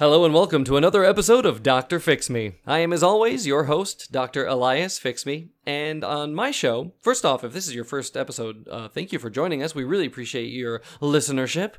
[0.00, 2.00] Hello and welcome to another episode of Dr.
[2.00, 2.54] Fix Me.
[2.66, 4.46] I am, as always, your host, Dr.
[4.46, 5.50] Elias Fix Me.
[5.66, 9.18] And on my show, first off, if this is your first episode, uh, thank you
[9.18, 9.74] for joining us.
[9.74, 11.74] We really appreciate your listenership.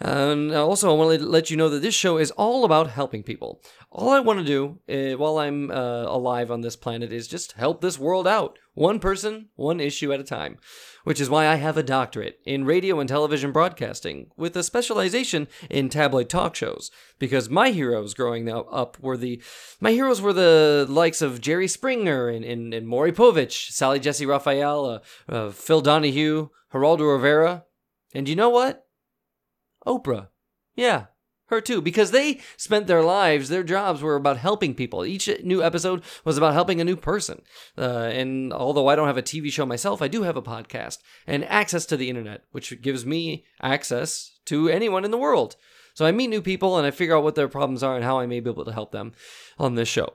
[0.00, 3.22] And also, I want to let you know that this show is all about helping
[3.22, 3.62] people.
[3.92, 7.52] All I want to do uh, while I'm uh, alive on this planet is just
[7.52, 10.56] help this world out, one person, one issue at a time.
[11.04, 15.48] Which is why I have a doctorate in radio and television broadcasting, with a specialization
[15.70, 16.90] in tabloid talk shows.
[17.18, 19.42] Because my heroes growing up were the
[19.80, 24.26] my heroes were the likes of Jerry Springer and, and, and Maury Povich, Sally Jessy
[24.26, 24.98] Raphael, uh,
[25.32, 27.64] uh, Phil Donahue, Geraldo Rivera,
[28.14, 28.86] and you know what?
[29.86, 30.28] Oprah.
[30.74, 31.06] Yeah,
[31.50, 35.04] her too, because they spent their lives, their jobs were about helping people.
[35.04, 37.42] Each new episode was about helping a new person.
[37.76, 40.98] Uh, and although I don't have a TV show myself, I do have a podcast
[41.26, 45.56] and access to the internet, which gives me access to anyone in the world.
[45.94, 48.18] So I meet new people and I figure out what their problems are and how
[48.18, 49.12] I may be able to help them
[49.58, 50.14] on this show.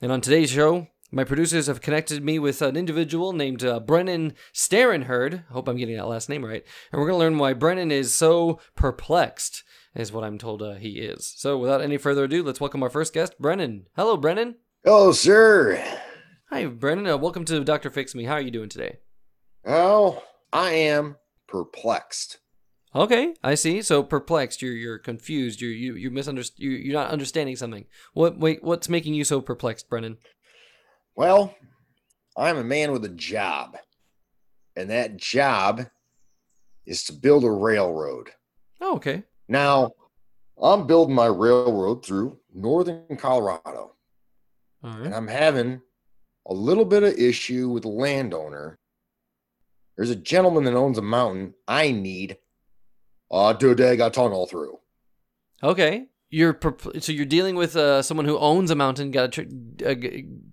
[0.00, 4.32] And on today's show, my producers have connected me with an individual named uh, Brennan
[4.54, 5.46] Starenherd.
[5.50, 6.64] Hope I'm getting that last name right.
[6.90, 9.62] And we're going to learn why Brennan is so perplexed,
[9.94, 11.32] is what I'm told uh, he is.
[11.36, 13.86] So without any further ado, let's welcome our first guest, Brennan.
[13.96, 14.56] Hello, Brennan.
[14.84, 15.82] Hello, sir.
[16.50, 17.06] Hi, Brennan.
[17.06, 17.90] Uh, welcome to Dr.
[17.90, 18.24] Fix Me.
[18.24, 18.98] How are you doing today?
[19.66, 22.38] Oh, I am perplexed.
[22.94, 23.80] Okay, I see.
[23.80, 27.86] So perplexed, you're you're confused, you're you you misunderstand, you you're not understanding something.
[28.12, 30.18] What wait, what's making you so perplexed, Brennan?
[31.16, 31.54] Well,
[32.36, 33.78] I'm a man with a job,
[34.76, 35.86] and that job
[36.84, 38.30] is to build a railroad.
[38.80, 39.22] Oh, okay.
[39.52, 39.92] Now,
[40.60, 43.94] I'm building my railroad through northern Colorado,
[44.82, 45.14] All and.
[45.14, 45.82] I'm having
[46.46, 48.78] a little bit of issue with the landowner.
[49.96, 51.52] There's a gentleman that owns a mountain.
[51.68, 52.38] I need
[53.30, 54.78] a Dodega tunnel through.
[55.62, 56.06] Okay.
[56.30, 56.58] You're
[57.00, 59.94] so you're dealing with uh, someone who owns a mountain, got to tr- uh,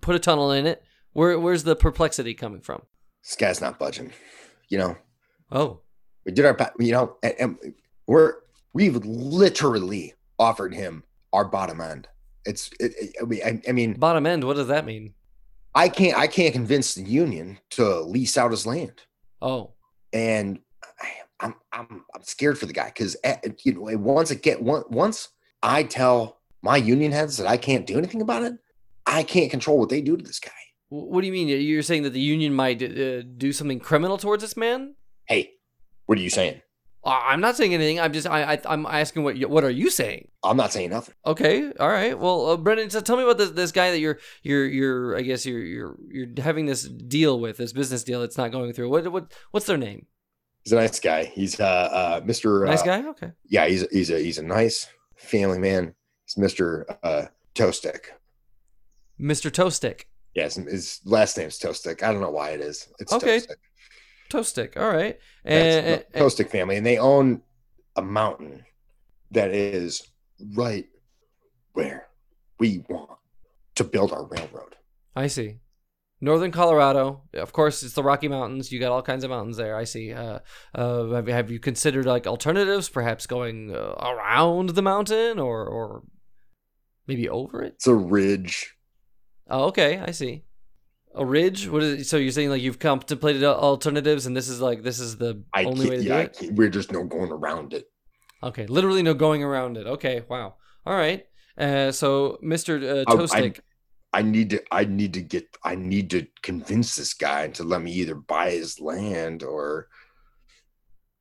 [0.02, 0.84] put a tunnel in it.
[1.14, 2.82] Where where's the perplexity coming from?
[3.24, 4.12] This guy's not budging.
[4.68, 4.98] You know,
[5.54, 5.80] Oh,
[6.26, 7.74] we did our you know and, and
[8.08, 8.34] we're
[8.80, 11.04] we've literally offered him
[11.34, 12.08] our bottom end
[12.46, 14.44] it's it, it- I, mean, I, I mean bottom end.
[14.46, 15.14] What does that mean?
[15.76, 19.04] i can't i can't convince the union to lease out his land
[19.42, 19.74] Oh,
[20.14, 20.60] and
[21.02, 21.08] I,
[21.42, 23.16] i'm i'm i'm scared for the guy because
[23.64, 25.30] you know once it get once
[25.62, 28.54] i tell my union heads that i can't do anything about it
[29.06, 30.52] i can't control what they do to this guy
[30.92, 31.50] what do you mean?
[31.50, 34.96] You're saying that the union might uh, do something criminal towards this man?
[35.28, 35.52] hey
[36.08, 36.62] what are you saying
[37.04, 38.00] I'm not saying anything.
[38.00, 40.28] I'm just I, I I'm asking what you, what are you saying?
[40.44, 42.18] i'm not saying nothing Okay, all right.
[42.18, 45.22] Well, uh, Brendan, so tell me about this this guy that you're you're you're I
[45.22, 48.90] guess you're you're you're having this deal with this business deal that's not going through.
[48.90, 50.06] What what what's their name?
[50.64, 53.08] he's a nice guy he's uh uh mr Nice uh, guy.
[53.10, 53.32] Okay.
[53.48, 55.96] yeah, he's he's a he's a nice family man.
[56.26, 56.84] He's Mr.
[57.02, 58.08] Uh, Toastick.
[59.20, 59.50] Mr.
[59.52, 60.04] Toastick.
[60.36, 62.04] Yes, his last name's Toastick.
[62.04, 62.88] I don't know why it is.
[63.00, 63.38] It's Okay.
[63.40, 63.56] Toastick.
[64.30, 64.78] Toastick.
[64.78, 65.18] All right.
[65.44, 67.42] And, Toastick family, and they own
[67.96, 68.66] a mountain
[69.32, 70.08] that is
[70.56, 70.88] right
[71.74, 72.08] where
[72.60, 73.12] we want
[73.76, 74.76] to build our railroad.
[75.16, 75.60] I see.
[76.22, 78.72] Northern Colorado, of course, it's the Rocky Mountains.
[78.74, 79.78] You got all kinds of mountains there.
[79.78, 80.12] I see.
[80.14, 80.40] Uh,
[80.76, 85.66] uh, have, you- have you considered like alternatives, perhaps going uh, around the mountain or
[85.66, 86.04] or
[87.08, 87.76] maybe over it?
[87.76, 88.76] It's a ridge.
[89.50, 90.44] Oh, okay, I see.
[91.16, 91.68] A ridge.
[91.68, 92.06] What is it?
[92.06, 95.64] So you're saying like you've contemplated alternatives, and this is like this is the I
[95.66, 96.54] only way to yeah, do it.
[96.54, 97.86] we're just no going around it.
[98.44, 99.88] Okay, literally no going around it.
[99.88, 100.56] Okay, wow.
[100.86, 101.26] All right.
[101.58, 103.06] Uh, so Mr.
[103.08, 103.54] Uh, I- I-
[104.12, 107.82] I need to I need to get I need to convince this guy to let
[107.84, 109.88] me either buy his land or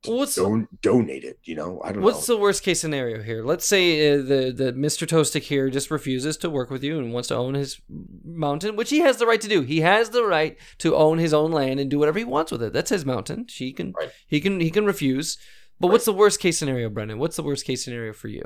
[0.05, 1.39] what's don- donate it.
[1.43, 2.35] You know, I don't What's know.
[2.35, 3.43] the worst case scenario here?
[3.43, 5.05] Let's say uh, the the Mr.
[5.07, 7.81] Toastick here just refuses to work with you and wants to own his
[8.23, 9.61] mountain, which he has the right to do.
[9.61, 12.63] He has the right to own his own land and do whatever he wants with
[12.63, 12.73] it.
[12.73, 13.45] That's his mountain.
[13.49, 14.11] He can Right.
[14.27, 15.37] he can he can refuse.
[15.79, 17.19] But what's the worst case scenario, Brendan?
[17.19, 18.43] What's the worst case scenario for you?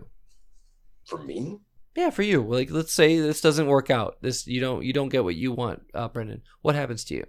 [1.05, 1.59] For me,
[1.95, 2.41] Yeah, for you.
[2.41, 4.17] Like let's say this doesn't work out.
[4.21, 6.41] This you don't you don't get what you want, uh, Brendan.
[6.61, 7.25] What happens to you?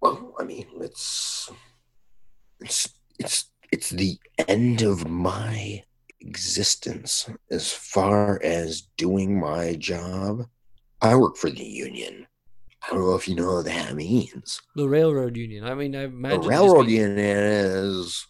[0.00, 1.50] well, I mean, it's
[2.60, 2.88] it's
[3.18, 3.44] it's
[3.74, 4.16] it's the
[4.46, 5.82] end of my
[6.20, 10.46] existence as far as doing my job.
[11.02, 12.28] I work for the union.
[12.84, 14.62] I don't know if you know what that means.
[14.76, 15.64] The railroad union.
[15.64, 18.24] I mean, I The imagine just railroad be- union is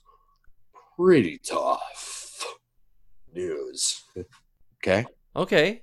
[0.96, 2.42] pretty tough
[3.34, 4.02] news.
[4.82, 5.04] Okay.
[5.36, 5.82] Okay.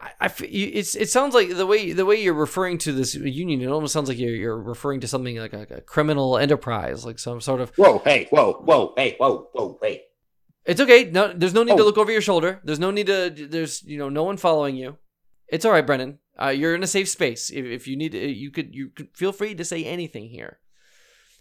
[0.00, 3.60] I, I it's it sounds like the way the way you're referring to this union,
[3.62, 7.18] it almost sounds like you're, you're referring to something like a, a criminal enterprise, like
[7.18, 7.70] some sort of.
[7.76, 10.02] Whoa, hey, whoa, whoa, hey, whoa, whoa, hey.
[10.64, 11.04] It's okay.
[11.04, 11.86] No, there's no need to Oh.
[11.86, 12.60] look over your shoulder.
[12.62, 13.30] There's no need to.
[13.30, 14.98] There's you know no one following you.
[15.48, 16.18] It's all right, Brennan.
[16.40, 17.50] Uh, you're in a safe space.
[17.50, 20.58] If, if you need, to, you could you could feel free to say anything here.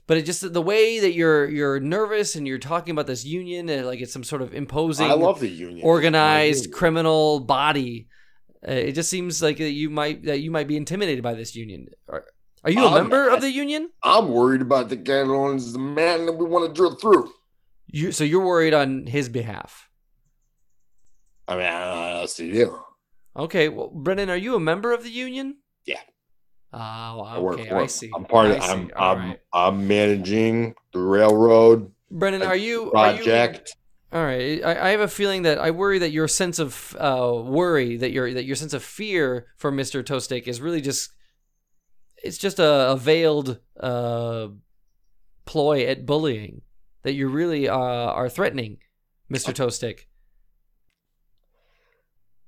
[0.07, 3.67] But it just the way that you're you're nervous and you're talking about this union
[3.69, 5.85] and like it's some sort of imposing, I love the union.
[5.85, 6.77] organized union.
[6.79, 8.07] criminal body.
[8.67, 11.55] Uh, it just seems like that you might that you might be intimidated by this
[11.55, 11.87] union.
[12.09, 12.25] Are,
[12.63, 13.89] are you a I'm member of the union?
[14.03, 17.31] I'm worried about the that the man that we want to drill through.
[17.87, 19.89] You so you're worried on his behalf.
[21.47, 22.79] I mean, I don't know what else to do.
[23.37, 25.57] Okay, well, Brennan, are you a member of the union?
[25.85, 26.01] Yeah.
[26.73, 28.11] Oh, I work okay, for I see.
[28.13, 28.59] I'm part of.
[28.61, 29.39] I I'm I'm right.
[29.53, 33.76] I'm managing the railroad Brennan, are you are you- project.
[34.11, 37.31] All right, I, I have a feeling that I worry that your sense of uh,
[37.43, 41.11] worry, that your that your sense of fear for Mister Toastic is really just
[42.23, 44.47] it's just a, a veiled uh,
[45.45, 46.61] ploy at bullying.
[47.03, 48.79] That you really uh, are threatening
[49.29, 50.07] Mister Toastic.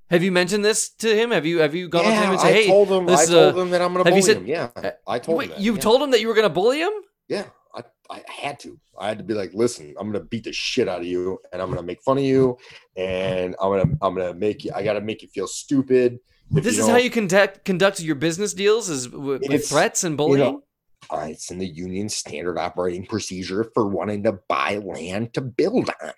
[0.10, 1.32] Have you mentioned this to him?
[1.32, 3.08] Have you have you gone up to him and said, I "Hey, told him.
[3.08, 4.48] I is told a- him that I'm going to bully said- him.
[4.48, 5.52] Yeah, uh, I told wait, him.
[5.52, 5.62] That.
[5.62, 5.80] you yeah.
[5.80, 6.92] told him that you were going to bully him?"
[7.28, 8.80] Yeah, I, I had to.
[9.00, 11.62] I had to be like, listen, I'm gonna beat the shit out of you, and
[11.62, 12.58] I'm gonna make fun of you,
[12.96, 14.72] and I'm gonna I'm gonna make you.
[14.76, 16.20] I gotta make you feel stupid.
[16.52, 20.18] This is how you conduct conduct your business deals is w- with threats and you
[20.18, 20.40] bullying.
[20.40, 20.64] know,
[21.12, 25.90] uh, it's in the union standard operating procedure for wanting to buy land to build
[26.02, 26.14] on.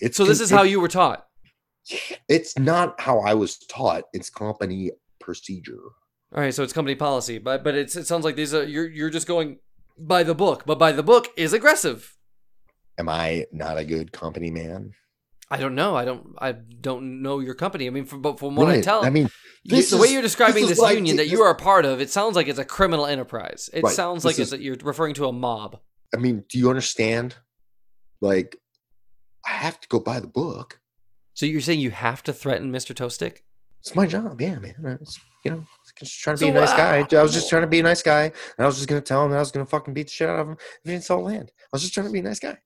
[0.00, 1.26] It's so this is how you were taught.
[2.28, 4.04] It's not how I was taught.
[4.14, 4.90] It's company
[5.20, 5.82] procedure.
[6.34, 8.88] All right, so it's company policy, but but it's, it sounds like these are you're
[8.88, 9.58] you're just going
[9.98, 12.16] by the book, but by the book is aggressive.
[12.98, 14.92] Am I not a good company man?
[15.50, 15.94] I don't know.
[15.96, 16.34] I don't.
[16.38, 17.86] I don't know your company.
[17.86, 19.28] I mean, from but from what I tell, I mean,
[19.62, 21.54] you- this the way you're describing this this, is I union that you are a
[21.54, 23.68] part of, it sounds like it's a criminal enterprise.
[23.72, 23.94] It Right.
[23.94, 25.80] sounds like This it's you're referring to a mob.
[26.14, 27.36] I mean, do you understand?
[28.20, 28.56] Like,
[29.44, 30.80] I have to go by the book.
[31.34, 32.94] So you're saying you have to threaten Mr.
[32.94, 33.38] Toastick?
[33.80, 34.40] It's my job.
[34.40, 34.98] Yeah, man.
[35.02, 35.66] It's, you know,
[35.98, 37.00] just trying to So, be a nice guy.
[37.02, 38.24] uh, I was just trying to be a nice guy.
[38.24, 40.08] And I was just going to tell him that I was going to fucking beat
[40.08, 41.52] the shit out of him if he didn't sell land.
[41.56, 42.58] I was just trying to be a nice guy.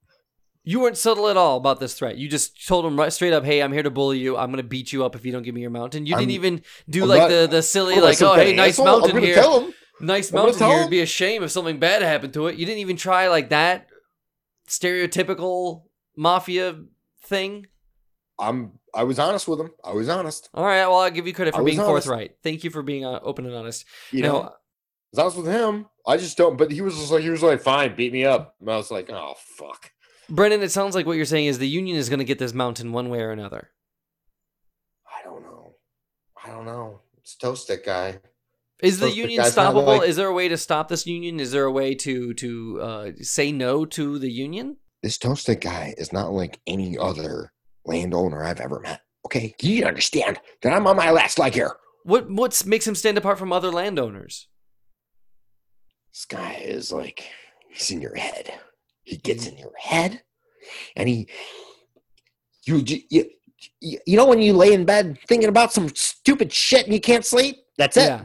[0.65, 2.19] You weren't subtle at all about this threat.
[2.19, 4.37] You just told him right straight up, "Hey, I'm here to bully you.
[4.37, 6.63] I'm gonna beat you up if you don't give me your mountain." You didn't even
[6.91, 8.85] do I'm like not- the the silly am like, "Oh, hey, nice asshole?
[8.85, 12.49] mountain I'm here, nice mountain here." It'd be a shame if something bad happened to
[12.49, 12.57] it.
[12.57, 13.87] You didn't even try like that
[14.69, 15.85] stereotypical
[16.17, 16.81] mafia
[17.25, 17.67] thing.
[18.39, 18.73] I'm.
[18.95, 19.71] I was honest with him.
[19.85, 20.49] I was honest.
[20.55, 22.07] All right, well, I'll give you credit for being honest.
[22.07, 22.37] forthright.
[22.43, 23.85] Thank you for being uh, open and honest.
[24.11, 24.51] You Now, know, I
[25.13, 25.87] was honest with him.
[26.07, 26.57] I just don't.
[26.57, 28.55] But he was just like, he was like, fine, beat me up.
[28.61, 29.91] And I was like, oh fuck.
[30.31, 32.53] Brennan, it sounds like what you're saying is the union is going to get this
[32.53, 33.71] mountain one way or another.
[35.07, 35.75] I don't know.
[36.45, 37.01] I don't know.
[37.19, 38.21] It's toast stick guy.
[38.83, 39.87] Is the union stoppable?
[39.99, 41.41] like- is there a way to stop this union?
[41.41, 44.77] Is there a way to to uh, say no to the union?
[45.03, 47.53] This toast stick guy is not like any other
[47.89, 49.01] landowner I've ever met.
[49.27, 51.77] Okay, you understand that I'm on my last leg here.
[52.05, 54.47] What what makes him stand apart from other landowners?
[56.13, 57.25] This guy is like,
[57.71, 58.53] he's in your head.
[59.03, 60.23] He gets in your head,
[60.97, 61.29] and he,
[62.67, 63.01] you, you,
[63.81, 67.01] you, you know, when you lay in bed thinking about some stupid shit and you
[67.01, 67.57] can't sleep.
[67.79, 68.03] That's it.
[68.07, 68.25] Yeah.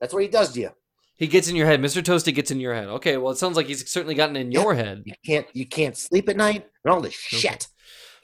[0.00, 0.70] That's what he does to you.
[1.16, 1.80] He gets in your head.
[1.80, 2.02] Mr.
[2.02, 2.88] Toasty gets in your head.
[2.88, 4.62] Okay, well, it sounds like he's certainly gotten in Yeah.
[4.62, 5.02] your head.
[5.06, 7.36] You can't, you can't sleep at night and all this Okay.
[7.36, 7.68] shit.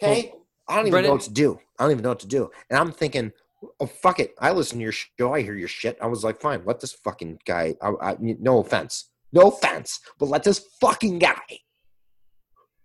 [0.03, 0.33] Okay,
[0.71, 1.59] I don't even Brennan- know what to do.
[1.79, 2.50] I don't even know what to do.
[2.69, 3.33] And I'm thinking,
[3.81, 4.35] oh fuck it.
[4.39, 5.35] I listen to your show.
[5.35, 5.99] I hear your shit.
[6.00, 7.75] I was like, fine, let this fucking guy.
[7.83, 11.41] I, I, no offense, no offense, but let this fucking guy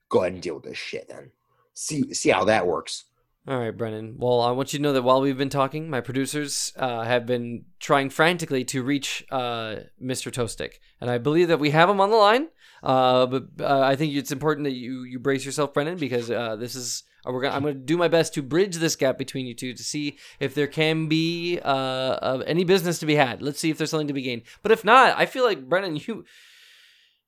[0.09, 1.07] go ahead and deal with this shit.
[1.07, 1.31] Then
[1.73, 3.05] see, see how that works.
[3.47, 4.15] All right, Brennan.
[4.17, 7.27] Well, I want you to know that while we've been talking, my producers uh, have
[7.27, 10.31] been trying frantically to reach uh, Mr.
[10.31, 12.47] Toastick, and I believe that we have him on the line.
[12.81, 16.55] Uh, but uh, I think it's important that you you brace yourself, Brennan, because uh,
[16.55, 19.45] this is we're gonna, I'm going to do my best to bridge this gap between
[19.45, 23.41] you two to see if there can be uh, uh, any business to be had.
[23.41, 24.43] Let's see if there's something to be gained.
[24.61, 26.25] But if not, I feel like Brennan, you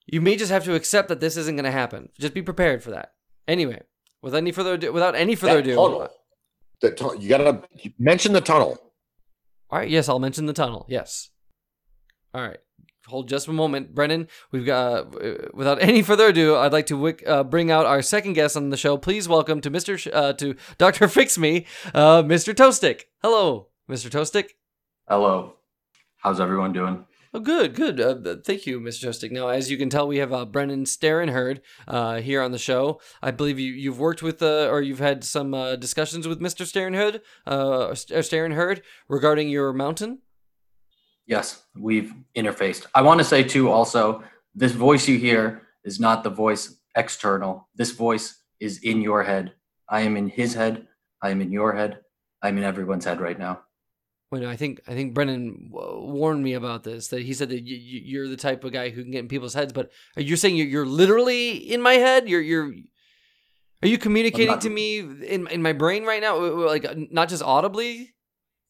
[0.06, 2.10] you may just have to accept that this isn't going to happen.
[2.20, 3.14] Just be prepared for that.
[3.48, 3.82] Anyway,
[4.22, 6.10] without any further ado, without any further That ado, tunnel,
[6.82, 7.64] the tu- you gotta
[7.98, 8.78] mention the tunnel.
[9.70, 9.90] All right.
[9.90, 10.86] Yes, I'll mention the tunnel.
[10.90, 11.30] Yes.
[12.34, 12.60] All right.
[13.08, 14.28] Hold just a moment, Brennan.
[14.52, 15.16] We've got.
[15.16, 18.58] Uh, without any further ado, I'd like to wick, uh, bring out our second guest
[18.58, 18.98] on the show.
[18.98, 23.04] Please welcome to Mister Sh- uh, to Doctor Fix Me, uh, Mister Toastick.
[23.22, 24.52] Hello, Mister Toastick.
[25.08, 25.54] Hello.
[26.18, 27.06] How's everyone doing?
[27.34, 28.00] Oh, good, good.
[28.02, 29.02] Uh, thank you, Mr.
[29.02, 29.32] Jostick.
[29.32, 33.00] Now, as you can tell, we have uh, Brennan Starenherd uh, here on the show.
[33.22, 36.66] I believe you, you've worked with, uh, or you've had some uh, discussions with Mr.
[36.66, 40.20] Starenherd, uh, uh, Starenherd regarding your mountain.
[41.28, 42.86] Yes, we've interfaced.
[42.96, 44.24] I want to say too also,
[44.56, 47.68] this voice you hear is not the voice external.
[47.76, 49.54] This voice is in your head.
[49.90, 50.88] I am in his head.
[51.22, 52.00] I am in your head.
[52.42, 53.62] I'm in everyone's head right now.
[54.32, 57.10] Wait, no, I think I think Brennan warned me about this.
[57.10, 59.54] That he said that you, you're the type of guy who can get in people's
[59.54, 59.72] heads.
[59.72, 62.28] But you're saying you're, you're literally in my head.
[62.28, 62.74] You're you're.
[63.84, 67.42] Are you communicating not- to me in in my brain right now, like not just
[67.44, 68.14] audibly?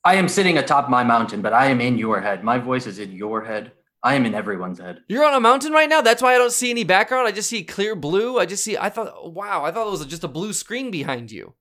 [0.08, 2.42] I am sitting atop my mountain, but I am in your head.
[2.42, 3.74] My voice is in your head.
[4.02, 5.00] I am in everyone's head.
[5.10, 6.00] You're on a mountain right now.
[6.00, 7.28] That's why I don't see any background.
[7.28, 8.40] I just see clear blue.
[8.40, 8.78] I just see.
[8.78, 11.56] I thought, wow, I thought it was just a blue screen behind you.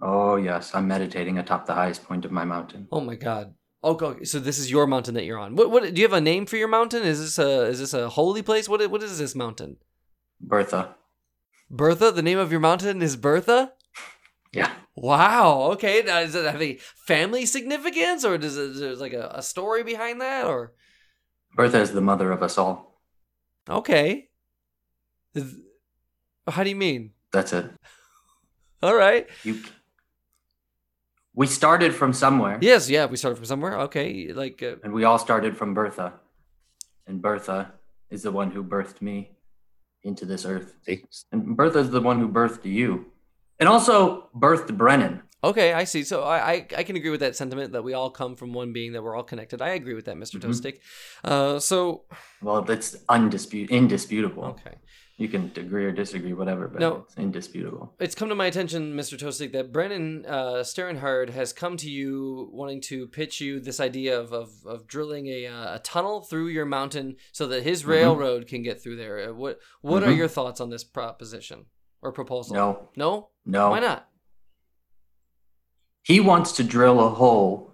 [0.00, 0.74] Oh, yes.
[0.74, 2.88] I'm meditating atop the highest point of my mountain.
[2.90, 3.52] Oh my god.
[3.82, 5.54] Oh, okay, okay, so this is your mountain that you're on.
[5.54, 7.02] What what do you have a name for your mountain?
[7.02, 8.70] Is this a is this a holy place?
[8.70, 9.76] What what is this mountain?
[10.40, 10.94] Bertha.
[11.68, 12.10] Bertha.
[12.10, 13.74] The name of your mountain is Bertha.
[14.50, 14.70] Yeah.
[14.94, 15.70] Wow.
[15.72, 16.02] Okay.
[16.02, 19.82] Now, does it have a family significance, or does it there's like a, a story
[19.82, 20.72] behind that, or
[21.54, 23.00] Bertha is the mother of us all.
[23.68, 24.28] okay?
[25.34, 25.56] Is-
[26.48, 27.12] How do you mean?
[27.32, 27.70] That's it.
[28.82, 29.28] All right.
[29.44, 29.62] You.
[31.34, 32.90] We started from somewhere, Yes.
[32.90, 33.06] Yeah.
[33.06, 33.78] We started from somewhere.
[33.88, 34.32] Okay.
[34.34, 34.62] Like.
[34.62, 36.14] Uh, and we all started from Bertha.
[37.06, 37.72] And Bertha
[38.10, 39.30] is the one who birthed me
[40.02, 40.74] into this earth.
[40.84, 41.04] See?
[41.32, 43.11] And Bertha is the one who birthed you.
[43.62, 45.22] And also birthed Brennan.
[45.44, 46.02] Okay, I see.
[46.02, 48.72] So I, I I can agree with that sentiment that we all come from one
[48.72, 49.62] being that we're all connected.
[49.62, 50.44] I agree with that, mister Mhm.
[50.46, 50.76] Toastick.
[51.22, 51.76] Uh, so
[52.42, 54.44] Well, that's undisputable, indisputable.
[54.54, 54.76] okay,
[55.16, 56.90] You can agree or disagree, whatever, but No.
[57.06, 57.94] it's indisputable.
[58.00, 59.14] it's come to my attention, Mr.
[59.22, 64.12] Toastick, that Brennan uh, Sterenhard has come to you wanting to pitch you this idea
[64.22, 67.88] of of, of drilling a uh, a tunnel through your mountain so that his Mhm.
[67.96, 69.16] railroad can get through there.
[69.28, 69.54] Uh, What
[69.90, 70.16] what are Mhm.
[70.22, 71.66] your thoughts on this proposition
[72.02, 72.54] or proposal?
[72.54, 73.70] No, no, no.
[73.70, 74.08] why not?
[76.02, 77.72] He wants to drill a hole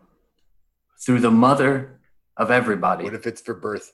[1.05, 1.99] through the mother
[2.37, 3.05] of everybody.
[3.05, 3.93] What if it's for birth?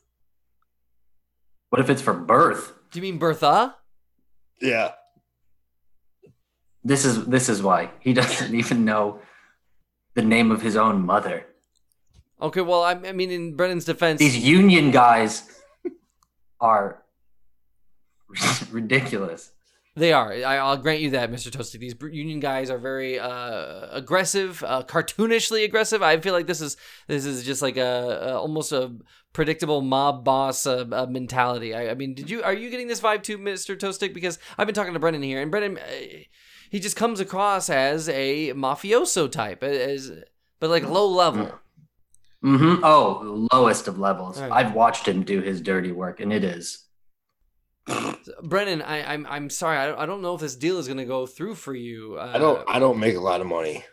[1.74, 2.72] what if it's for birth?
[2.92, 3.74] Do you mean Bertha?
[4.60, 4.92] Yeah.
[6.84, 9.20] This is this is why he doesn't even know
[10.14, 11.46] the name of his own mother.
[12.40, 15.50] Okay, well, I, I mean, in Brennan's defense, These union guys
[16.60, 17.02] are
[18.70, 19.50] ridiculous.
[19.96, 20.32] They are.
[20.32, 21.50] I, I'll grant you that, Mr.
[21.50, 21.78] Toasty.
[21.78, 26.02] These union guys are very uh, aggressive, uh, cartoonishly aggressive.
[26.02, 28.92] I feel like this is this is just like a, a almost a
[29.32, 31.74] predictable mob boss uh, uh, mentality.
[31.74, 33.78] I, I mean, did you are you getting this vibe too, Mr.
[33.78, 34.12] Toastick?
[34.12, 36.16] Because I've been talking to Brendan here, and Brendan, uh,
[36.70, 40.10] he just comes across as a mafioso type, as
[40.58, 41.52] but like low level.
[42.44, 42.84] Mm-hmm.
[42.84, 44.40] Oh, lowest of levels.
[44.40, 44.50] Right.
[44.50, 46.83] I've watched him do his dirty work, and it is.
[48.42, 49.76] Brennan, I, I'm I'm sorry.
[49.76, 52.16] I don't, I don't know if this deal is gonna go through for you.
[52.18, 53.84] Uh, I don't I don't make a lot of money.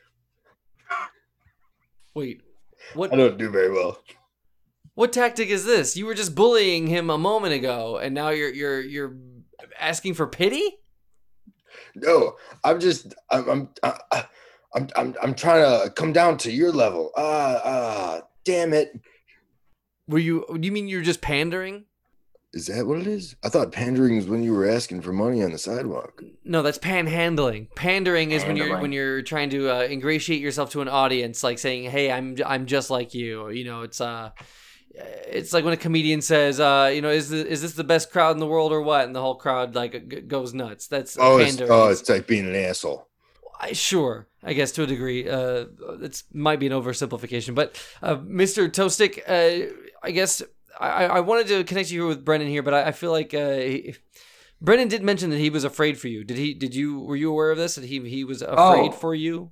[2.15, 2.41] wait.
[2.93, 4.00] What I don't do very well.
[4.95, 5.95] What tactic is this?
[5.95, 9.15] You were just bullying him a moment ago, and now you're you're you're
[9.79, 10.77] asking for pity.
[11.95, 14.25] No, I'm just I'm I'm I,
[14.74, 17.12] I'm I'm I'm trying to come down to your level.
[17.17, 19.00] Ah ah, damn it.
[20.07, 20.45] Were you?
[20.48, 21.86] Do you mean you're just pandering?
[22.53, 23.36] Is that what it is?
[23.43, 26.22] I thought pandering is when you were asking for money on the sidewalk.
[26.43, 27.74] No, that's panhandling.
[27.75, 31.60] Pandering is when you're when you're trying to uh, ingratiate yourself to an audience, like
[31.60, 34.31] saying, "Hey, I'm I'm just like you." You know, it's uh,
[34.93, 38.12] it's like when a comedian says, uh, you know, is the, is this the best
[38.12, 39.05] crowd in the world or what?
[39.05, 40.88] And the whole crowd like g- goes nuts.
[40.88, 43.08] That's Oh, it's, oh, It's- it's like being an asshole.
[43.63, 45.65] I, sure, I guess to a degree, uh,
[46.01, 48.67] it's might be an oversimplification, but uh, Mr.
[48.67, 50.41] Toastick, uh, I guess
[50.82, 53.52] I, I wanted to connect you with Brendan here, but I, I feel like uh,
[53.54, 53.96] he,
[54.62, 56.24] Brendan did mention that he was afraid for you.
[56.24, 56.54] Did he?
[56.54, 57.00] Did you?
[57.02, 57.76] Were you aware of this?
[57.76, 58.92] That he he was afraid Oh.
[58.92, 59.52] for you?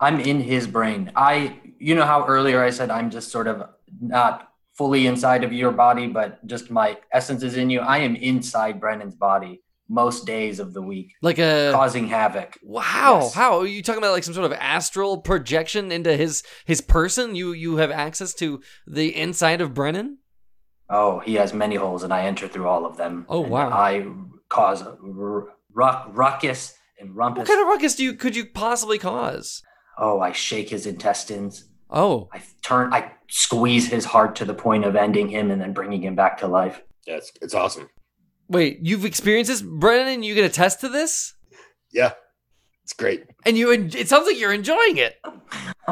[0.00, 1.10] I'm in his brain.
[1.16, 3.64] I, you know how earlier I said I'm just sort of
[4.00, 7.80] not fully inside of your body, but just my essence is in you.
[7.80, 12.58] I am inside Brendan's body most days of the week, Like a causing havoc.
[12.62, 13.20] wow?
[13.22, 13.34] Yes.
[13.34, 14.12] How are you talking about?
[14.12, 17.34] Like some sort of astral projection into his his person?
[17.34, 20.18] You you have access to the inside of Brennan?
[20.90, 23.26] Oh, he has many holes, and I enter through all of them.
[23.28, 23.68] Oh, And wow.
[23.70, 24.06] I
[24.48, 27.40] cause a ru- ruck, ruckus and rumpus.
[27.40, 29.62] What kind of ruckus do you could you possibly cause?
[30.00, 31.64] oh, I shake his intestines.
[31.90, 35.72] Oh, I turn, I squeeze his heart to the point of ending him and then
[35.72, 36.82] bringing him back to life.
[37.06, 37.88] Yeah, it's, it's awesome.
[38.48, 40.22] Wait, you've experienced this, Brennan?
[40.22, 41.34] You can attest to this,
[41.92, 42.12] Yeah,
[42.84, 43.24] it's great.
[43.44, 43.72] and you.
[43.72, 45.16] en- It sounds like you're enjoying it.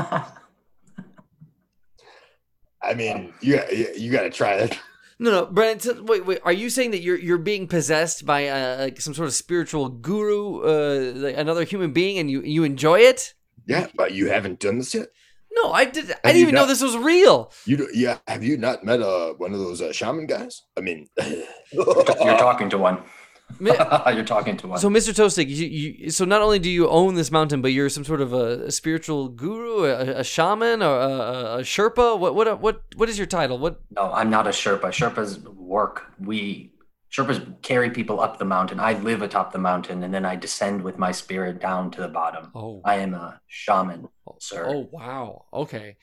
[2.83, 4.79] I mean, you you, you got to try it.
[5.19, 5.79] No, no, Brennan.
[5.79, 6.41] t- wait, wait.
[6.45, 9.89] Are you saying that you're you're being possessed by uh, like some sort of spiritual
[9.89, 13.33] guru, uh, like another human being, and you you enjoy it?
[13.67, 15.09] Yeah, but you haven't done this yet.
[15.51, 16.13] No, I did.
[16.23, 17.51] I didn't you even know this was real.
[17.65, 18.19] You do, yeah?
[18.29, 20.63] Have you not met uh one of those uh, shaman guys?
[20.77, 21.09] I mean,
[21.73, 23.03] You're talking to one.
[23.61, 24.83] You're talking to us.
[24.83, 25.15] So, Mr.
[25.15, 28.21] Toastic, you, you, so not only do you own this mountain, but you're some sort
[28.21, 32.19] of a, a spiritual guru, a, a shaman, or a, a, a Sherpa.
[32.19, 33.59] What what what what is your title?
[33.59, 33.81] What?
[33.91, 34.89] no, I'm not a Sherpa.
[34.89, 36.13] Sherpas work.
[36.19, 36.71] We
[37.13, 38.81] Sherpas carry people up the mountain.
[38.81, 42.09] I live atop the mountain, and then I descend with my spirit down to the
[42.09, 42.51] bottom.
[42.55, 44.09] Oh, I am a shaman,
[44.41, 44.67] sir.
[44.69, 45.45] oh wow.
[45.53, 45.97] Okay,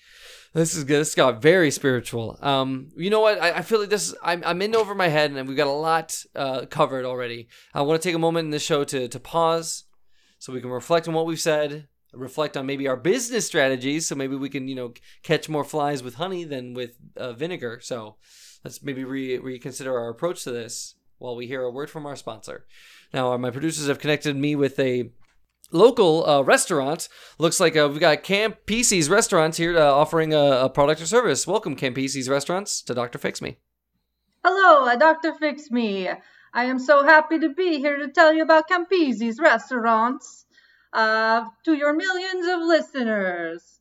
[0.54, 1.02] this is good.
[1.02, 2.40] This got very spiritual.
[2.42, 3.42] Um, you know what?
[3.42, 4.16] I, I feel like this.
[4.24, 7.50] I'm I'm in over my head, and we've got a lot uh, covered already.
[7.74, 9.84] I want to take a moment in this show to to pause,
[10.40, 11.90] so we can reflect on what we've said.
[12.14, 14.94] Reflect on maybe our business strategies, so maybe we can, you know,
[15.24, 17.80] catch more flies with honey than with uh, vinegar.
[17.82, 18.18] So,
[18.64, 22.16] let's maybe re- reconsider our approach to this while we hear a word from our
[22.16, 22.66] sponsor.
[23.14, 25.12] Now, uh, my producers have connected me with a
[25.72, 27.10] local uh, restaurant.
[27.38, 31.48] Looks like uh, we've got Campisi's Restaurants here uh, offering a, a product or service.
[31.48, 33.18] Welcome, Campisi's Restaurants, to Dr.
[33.18, 33.58] Fix Me.
[34.44, 35.34] Hello, uh, Dr.
[35.34, 36.10] Fix Me.
[36.54, 40.46] I am so happy to be here to tell you about Campisi's restaurants.
[40.92, 43.80] Uh, to your millions of listeners.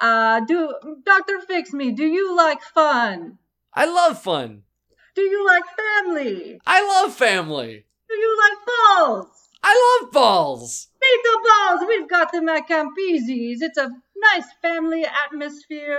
[0.00, 0.74] Do
[1.04, 1.40] Dr.
[1.40, 3.36] Fix Me, do you like fun?
[3.74, 4.62] I love fun.
[5.14, 6.60] Do you like family?
[6.66, 7.84] I love family.
[8.08, 9.48] Do you like balls?
[9.62, 10.88] I love balls.
[10.96, 13.62] Speak of balls, we've got them at Campisi's.
[13.62, 15.98] It's a nice family atmosphere.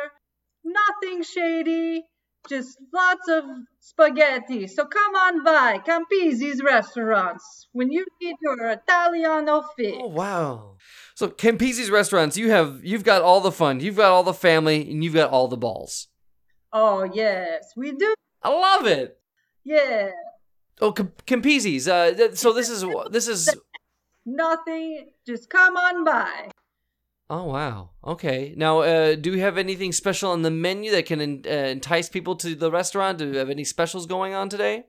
[0.64, 2.06] Nothing shady.
[2.50, 3.44] Just lots of
[3.80, 4.68] spaghetti.
[4.68, 9.98] So come on by Campisi's restaurants when you need your Italiano fix.
[10.00, 10.78] Oh wow.
[11.16, 14.90] So Campisi's Restaurants, you have you've got all the fun, you've got all the family,
[14.90, 16.08] and you've got all the balls.
[16.74, 18.14] Oh yes, we do.
[18.44, 19.20] I love it.
[19.64, 20.12] Yeah.
[20.80, 21.88] Oh, Cam- Campisi's.
[21.88, 23.50] Uh, th- so this is this is.
[24.26, 25.10] Nothing.
[25.26, 26.50] Just come on by.
[27.30, 27.92] Oh wow.
[28.06, 28.54] Okay.
[28.58, 32.10] Now, uh, do we have anything special on the menu that can en- uh, entice
[32.10, 33.18] people to the restaurant?
[33.20, 34.86] Do we have any specials going on today?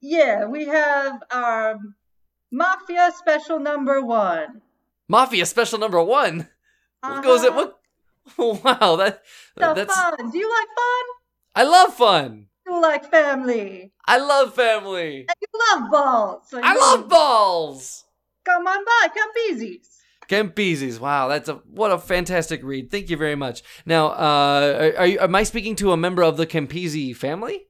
[0.00, 1.78] Yeah, we have our
[2.50, 4.62] Mafia special number one.
[5.08, 6.48] Mafia special number one.
[7.00, 7.50] What goes it?
[7.50, 7.56] Uh-huh.
[7.66, 7.77] What?
[8.38, 8.96] Wow.
[8.96, 9.22] That
[9.58, 9.94] So that's.
[9.94, 10.30] fun.
[10.30, 11.04] Do you like fun?
[11.54, 12.46] I love fun.
[12.66, 13.92] Do you like family?
[14.06, 15.26] I love family.
[15.28, 15.48] And you
[15.80, 16.42] love balls.
[16.48, 18.04] So I you love balls.
[18.44, 19.08] Come on by.
[19.08, 19.88] Campisi's.
[20.28, 21.00] Campisi's.
[21.00, 22.90] Wow, that's a what a fantastic read.
[22.90, 23.62] Thank you very much.
[23.86, 27.67] Now, uh, are, are you, am I speaking to a member of the Campisi family?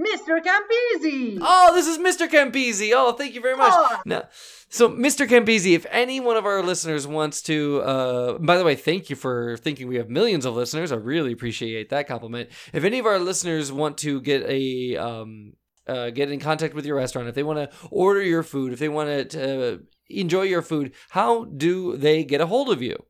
[0.00, 0.42] Mr.
[0.42, 1.38] Campisi.
[1.40, 2.28] Oh, this is Mr.
[2.28, 2.92] Campisi.
[2.94, 3.72] Oh, thank you very much.
[3.74, 4.00] Oh.
[4.04, 4.24] Now,
[4.68, 5.26] so Mr.
[5.26, 9.16] Campisi, if any one of our listeners wants to, uh, by the way, thank you
[9.16, 10.92] for thinking we have millions of listeners.
[10.92, 12.50] I really appreciate that compliment.
[12.74, 15.54] If any of our listeners want to get a, um,
[15.86, 18.78] uh, get in contact with your restaurant, if they want to order your food, if
[18.78, 19.78] they want to uh,
[20.10, 23.02] enjoy your food, how do they get a hold of you?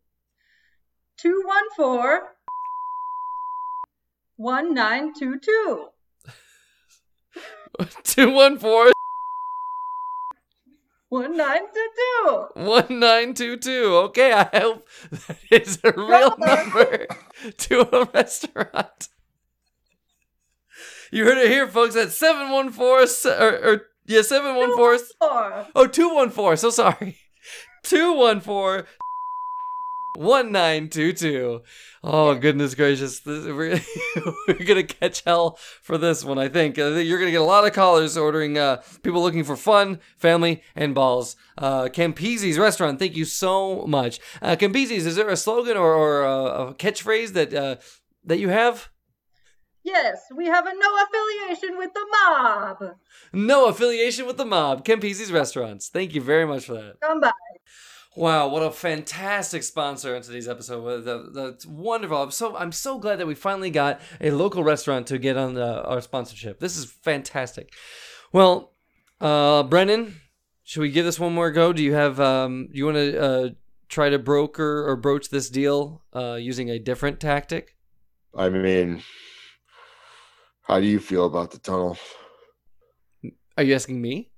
[1.19, 2.29] 214
[4.37, 5.89] 1922.
[8.05, 8.93] 214
[11.09, 12.67] 1922.
[12.67, 13.97] 1922.
[14.09, 17.07] Okay, I hope that is a real number
[17.57, 19.09] to a restaurant.
[21.13, 21.95] You heard it here, folks.
[21.95, 25.67] That's 714 or, or yeah, 714 Four.
[25.75, 26.57] Oh, 214.
[26.57, 27.19] So sorry.
[27.85, 28.87] 214
[30.17, 31.63] 1922.
[32.03, 33.21] Oh, goodness gracious.
[33.21, 33.81] This, we're,
[34.49, 36.79] we're going to catch hell for this one, I think.
[36.79, 40.01] I You're going to get a lot of callers ordering, uh, people looking for fun,
[40.17, 41.37] family, and balls.
[41.59, 44.21] Uh, Campisi's restaurant, thank you so much.
[44.41, 47.77] Uh, Campisi's, is there a slogan or, or a, a catchphrase that, uh,
[48.25, 48.89] that you have?
[49.87, 52.97] Yes, we have a no affiliation with the mob.
[53.33, 54.85] No affiliation with the mob.
[54.85, 55.89] Campisi's restaurants.
[55.89, 57.01] Thank you very much for that.
[57.01, 57.31] Come by.
[58.17, 61.35] Wow, what a fantastic sponsor on today's episode.
[61.35, 62.17] That's wonderful.
[62.17, 65.53] I'm so I'm so glad that we finally got a local restaurant to get on
[65.53, 66.59] the, our sponsorship.
[66.59, 67.75] This is fantastic.
[68.33, 68.73] Well,
[69.21, 70.15] uh, Brennan,
[70.65, 71.75] should we give this one more go?
[71.75, 73.49] Do you have um, you want to uh,
[73.91, 77.77] try to broker or broach this deal uh, using a different tactic?
[78.35, 79.03] I mean,
[80.63, 81.99] how do you feel about the tunnel?
[83.59, 84.31] Are you asking me?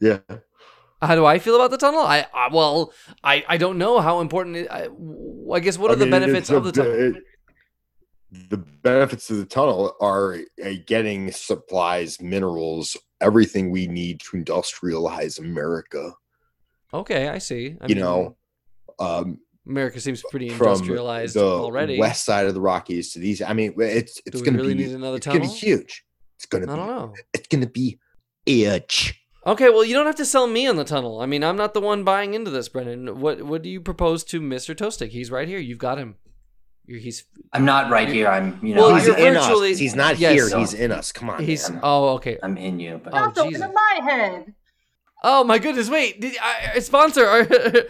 [0.00, 0.18] Yeah.
[1.02, 2.00] How do I feel about the tunnel?
[2.00, 4.56] I, I well, I, I don't know how important.
[4.56, 4.88] It, I,
[5.52, 7.12] I guess what are I the mean, benefits it's of a the tunnel?
[7.12, 7.22] bit-
[8.50, 15.38] the benefits of the tunnel are uh, getting supplies, minerals, everything we need to industrialize
[15.38, 16.12] America.
[16.92, 17.76] Okay, I see.
[17.80, 18.36] I you mean, know,
[18.98, 21.98] um, America seems pretty from industrialized the already.
[21.98, 23.40] west side of the Rockies to these.
[23.40, 26.04] I mean, it's it's going to really be need another it's going to be huge.
[26.36, 26.72] It's going to be.
[26.72, 27.14] I don't know.
[27.32, 27.98] it's going to be
[28.44, 29.22] huge.
[29.46, 31.20] Okay, well, you don't have to sell me on the tunnel.
[31.20, 33.20] I mean, I'm not the one buying into this, Brendan.
[33.20, 34.74] What what do you propose to Mr.
[34.74, 35.10] Toastic?
[35.10, 35.58] He's right here.
[35.60, 36.16] You've got him.
[36.84, 38.28] You're, he's I'm not right here.
[38.28, 39.78] I'm, you know, Well, he's you're in virtually- us.
[39.78, 40.32] He's not Yes.
[40.50, 40.58] here.
[40.58, 41.12] He's in us.
[41.12, 41.42] Come on.
[41.44, 41.80] he's man.
[41.82, 42.38] oh okay.
[42.42, 43.00] I'm in you.
[43.02, 43.62] But Oh, also Jesus.
[43.62, 44.54] into my head.
[45.24, 45.88] Oh my goodness!
[45.88, 47.86] Wait, did, I, sponsor, are, Mr.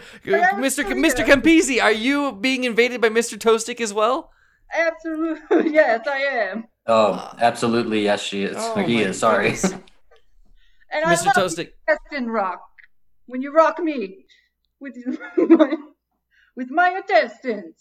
[0.87, 1.25] K- Mr.
[1.25, 3.37] Campisi, are you being invaded by Mr.
[3.37, 4.31] Toastic as well?
[4.73, 6.67] Absolutely, yes, I am.
[6.87, 8.55] oh, absolutely, yes, she is.
[8.57, 9.19] Oh, he is.
[9.19, 9.55] Sorry.
[10.91, 11.25] And I Mr.
[11.27, 11.69] love Toastic.
[11.87, 12.61] intestine rock.
[13.27, 14.25] When you rock me
[14.79, 14.95] with
[15.37, 15.75] my,
[16.55, 17.75] with my intestines.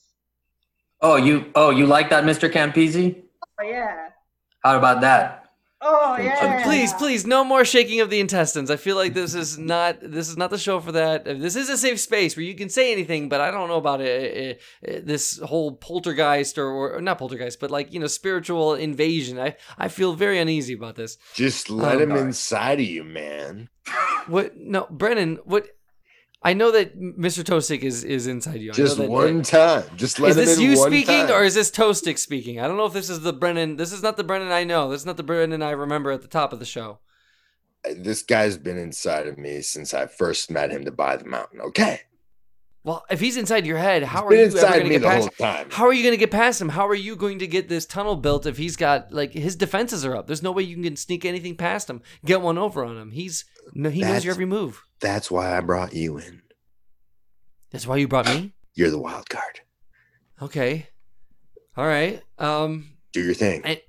[1.00, 1.50] oh, you.
[1.54, 2.50] Oh, you like that, Mr.
[2.50, 3.22] Campisi?
[3.60, 4.08] Oh yeah.
[4.64, 5.45] How about that?
[5.82, 6.62] Oh Uh, yeah.
[6.64, 8.70] Please, please, no more shaking of the intestines.
[8.70, 11.24] I feel like this is not this is not the show for that.
[11.26, 14.00] This is a safe space where you can say anything, but I don't know about
[14.00, 19.38] it, this whole poltergeist or, or not poltergeist, but like you know spiritual invasion.
[19.38, 21.18] I I feel very uneasy about this.
[21.34, 22.18] Just let Oh, him God.
[22.20, 23.68] inside of you, man.
[24.28, 24.56] What?
[24.56, 25.36] No, Brennan.
[25.44, 25.68] What?
[26.46, 27.42] I know that Mr.
[27.42, 28.70] Toastic is is inside you.
[28.70, 29.82] I Just that- one time.
[29.96, 31.30] Just let Is this you speaking time.
[31.32, 32.60] or is this Toastic speaking?
[32.60, 33.76] I don't know if this is the Brennan.
[33.76, 34.88] This is not the Brennan I know.
[34.88, 37.00] This is not the Brennan I remember at the top of the show.
[37.96, 41.60] this guy's been inside of me since I first met him to buy the mountain.
[41.60, 42.02] Okay.
[42.86, 45.28] Well, if he's inside your head, how are you ever going to get past?
[45.38, 45.66] time.
[45.72, 46.68] How are you going to get past him?
[46.68, 50.04] How are you going to get this tunnel built if he's got like his defenses
[50.04, 50.28] are up?
[50.28, 53.10] There's no way you can sneak anything past him, get one over on him.
[53.10, 53.44] He's
[53.74, 54.84] no, he knows your every move.
[55.00, 56.42] That's why I brought you in.
[57.72, 58.52] That's why you brought me.
[58.74, 59.62] You're the wild card.
[60.40, 60.86] Okay,
[61.76, 62.22] all right.
[62.38, 63.62] Um, Do your thing.
[63.64, 63.82] I-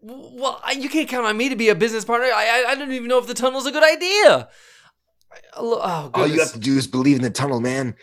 [0.00, 2.28] well, you can't count on me to be a business partner.
[2.34, 4.48] I I, I don't even know if the tunnel's a good idea.
[5.58, 7.96] Oh, All you have to do is believe in the tunnel, man.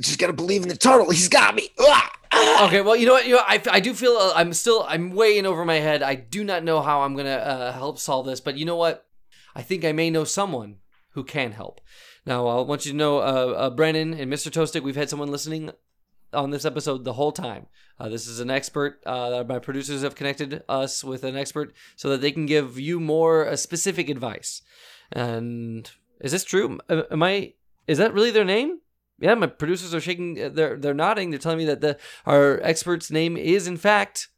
[0.00, 1.10] Just gotta believe in the tunnel.
[1.10, 1.68] He's got me.
[1.78, 2.12] Ah!
[2.32, 2.66] Ah!
[2.66, 3.26] Okay, well, you know what?
[3.26, 6.02] You know, I, I do feel uh, I'm still I'm way in over my head.
[6.02, 9.06] I do not know how I'm gonna uh, help solve this, but you know what?
[9.54, 10.76] I think I may know someone
[11.12, 11.80] who can help.
[12.26, 14.50] Now, I want you to know, uh, uh, Brennan and Mr.
[14.50, 15.70] Toastic, we've had someone listening
[16.32, 17.66] on this episode the whole time.
[17.98, 19.00] Uh, this is an expert.
[19.04, 23.00] Uh, my producers have connected us with an expert so that they can give you
[23.00, 24.62] more specific advice.
[25.12, 26.78] And is this true?
[26.88, 27.54] Am I?
[27.86, 28.78] Is that really their name?
[29.20, 30.40] Yeah, my producers are shaking.
[30.40, 31.30] uh, They're they're nodding.
[31.30, 34.28] They're telling me that the our expert's name is in fact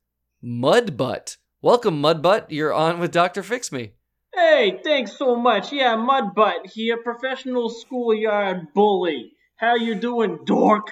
[0.44, 1.36] Mudbutt.
[1.60, 2.46] Welcome, Mudbutt.
[2.48, 3.92] You're on with Doctor Fix Me.
[4.34, 5.72] Hey, thanks so much.
[5.72, 9.32] Yeah, Mudbutt here, a professional schoolyard bully.
[9.56, 10.88] How you doing, dork?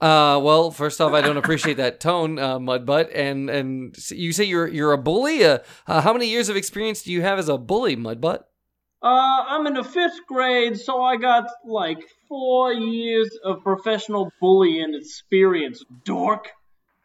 [0.00, 3.10] Uh, well, first off, I don't appreciate that tone, uh, Mudbutt.
[3.14, 5.44] And and you say you're you're a bully.
[5.44, 8.40] Uh, uh, how many years of experience do you have as a bully, Mudbutt?
[9.06, 14.96] Uh, I'm in the fifth grade, so I got like four years of professional bullying
[14.96, 16.50] experience, dork.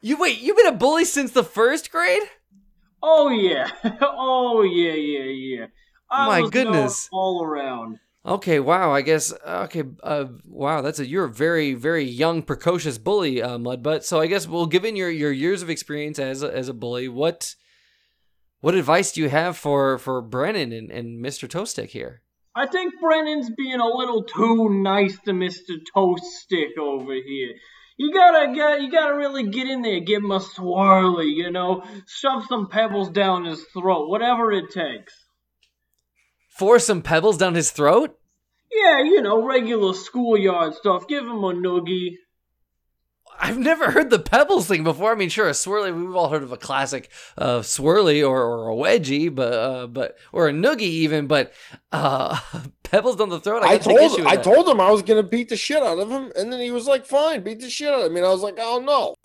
[0.01, 0.41] You wait.
[0.41, 2.23] You've been a bully since the first grade?
[3.03, 3.69] Oh yeah,
[4.01, 5.25] oh yeah, yeah,
[5.59, 5.65] yeah.
[6.09, 7.07] I My goodness.
[7.13, 7.99] all around.
[8.25, 8.91] Okay, wow.
[8.91, 9.83] I guess okay.
[10.01, 14.03] Uh, wow, that's a you're a very very young precocious bully, uh, Mudbutt.
[14.03, 17.09] So I guess well, given your your years of experience as a, as a bully,
[17.09, 17.53] what
[18.61, 21.47] what advice do you have for for Brennan and, and Mr.
[21.47, 22.21] Toastic here?
[22.55, 25.77] I think Brennan's being a little too nice to Mr.
[25.93, 27.55] Toast Stick over here.
[27.97, 31.83] You gotta get, you gotta really get in there, give him a swirly, you know,
[32.07, 35.13] shove some pebbles down his throat, whatever it takes.
[36.49, 38.17] Force some pebbles down his throat?
[38.71, 41.07] Yeah, you know, regular schoolyard stuff.
[41.07, 42.15] Give him a noogie.
[43.39, 45.11] I've never heard the pebbles thing before.
[45.11, 45.95] I mean, sure, a swirly.
[45.95, 50.17] We've all heard of a classic uh, swirly or, or a wedgie, but uh, but
[50.31, 51.27] or a noogie even.
[51.27, 51.51] But
[51.91, 52.39] uh,
[52.83, 53.63] pebbles on the throat.
[53.63, 54.43] I, I told issue I that.
[54.43, 56.87] told him I was gonna beat the shit out of him, and then he was
[56.87, 59.15] like, "Fine, beat the shit out of me." And I was like, "Oh no."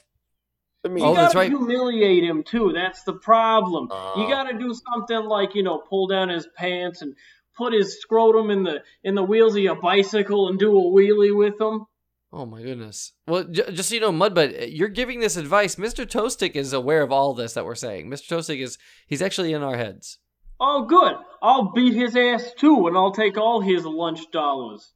[0.84, 1.50] I mean, Oh, you that's gotta right.
[1.58, 2.72] humiliate him too.
[2.72, 3.88] That's the problem.
[4.16, 4.28] you Uh.
[4.28, 7.14] gotta do something like you know, pull down his pants and
[7.56, 11.36] put his scrotum in the in the wheels of your bicycle and do a wheelie
[11.36, 11.86] with him.
[12.32, 13.12] Oh my goodness.
[13.26, 15.76] Well, j- just so you know, Mudbutt, eh, you're giving this advice.
[15.76, 16.04] Mr.
[16.04, 18.10] Toastic is aware of all this that we're saying.
[18.10, 18.28] Mr.
[18.28, 20.18] Toastic is he's actually in our heads.
[20.58, 21.14] Oh, good.
[21.42, 24.92] I'll beat his ass too, and I'll take all his lunch dollars.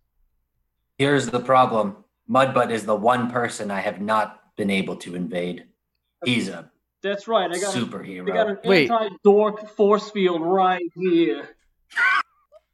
[0.99, 2.05] Here's the problem.
[2.29, 5.65] Mudbutt is the one person I have not been able to invade.
[6.25, 6.71] He's a
[7.03, 7.51] That's right.
[7.51, 8.31] I got a, superhero.
[8.31, 8.91] I got an Wait.
[8.91, 11.49] anti-dork force field right here.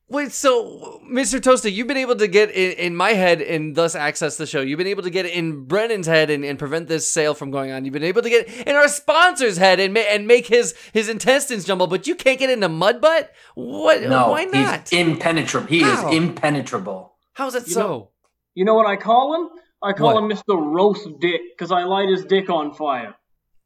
[0.09, 1.41] Wait, so Mr.
[1.41, 4.61] Toastic, you've been able to get in, in my head and thus access the show.
[4.61, 7.73] You've been able to get in Brennan's head and, and prevent this sale from going
[7.73, 7.85] on.
[7.85, 11.09] You've been able to get in our sponsor's head and, ma- and make his, his
[11.09, 13.31] intestines jumble, but you can't get into Mudbutt?
[13.57, 14.03] What?
[14.03, 14.89] no, Why not?
[14.89, 15.67] he's impenetrable.
[15.67, 16.09] He How?
[16.09, 17.17] is impenetrable.
[17.33, 17.81] How's that You so?
[17.81, 18.11] know-
[18.55, 19.49] You know what I call him?
[19.83, 20.23] I call What?
[20.23, 20.57] him Mr.
[20.75, 23.17] Roast Dick because I light his dick on fire.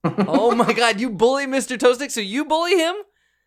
[0.04, 1.76] oh my god, you bully Mr.
[1.76, 2.10] Toastic?
[2.10, 2.94] So you bully him?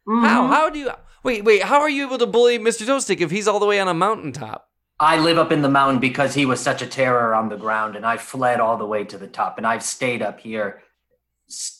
[0.07, 0.43] How?
[0.43, 0.49] Mhm.
[0.49, 0.91] How do you
[1.23, 1.43] wait?
[1.43, 1.63] Wait.
[1.63, 2.85] How are you able to bully Mr.
[2.85, 4.69] Toastic if he's all the way on a mountaintop?
[4.99, 7.95] I live up in the mountain because he was such a terror on the ground,
[7.95, 10.81] and I fled all the way to the top, and I've stayed up here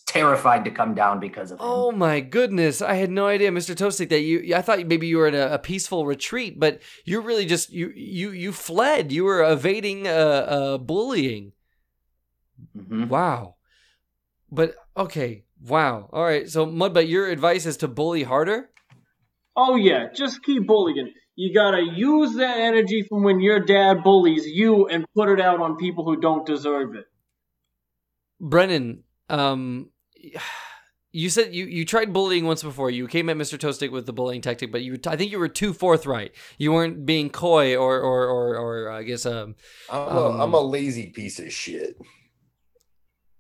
[0.06, 1.66] terrified to come down because of him.
[1.66, 2.82] Oh my goodness!
[2.82, 3.76] I had no idea, Mr.
[3.76, 4.56] Toastic, that you.
[4.56, 7.92] I thought maybe you were in a, a peaceful retreat, but you're really just you
[7.96, 9.12] you you fled.
[9.12, 11.54] You were evading uh, uh bullying.
[12.78, 13.08] Mhm.
[13.08, 13.56] Wow.
[14.52, 16.10] But okay, wow.
[16.12, 16.50] All right.
[16.50, 18.70] So Mudbutt, your advice is to bully harder.
[19.56, 21.14] Oh yeah, just keep bullying.
[21.36, 25.62] You gotta use that energy from when your dad bullies you and put it out
[25.62, 27.06] on people who don't deserve it.
[28.40, 29.90] Brennan, um,
[31.12, 32.90] you said you, you tried bullying once before.
[32.90, 33.58] You came at Mr.
[33.58, 36.34] Toastic with the bullying tactic, but you I think you were too forthright.
[36.58, 39.56] You weren't being coy or or or, or I guess um.
[39.92, 41.96] I'm, Um, a, I'm a lazy piece of shit.